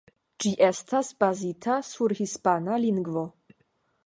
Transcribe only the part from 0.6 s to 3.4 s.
estas bazita sur hispana lingvo.